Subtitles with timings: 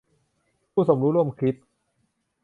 [0.71, 1.55] ผู้สมรู้ร่วมคิด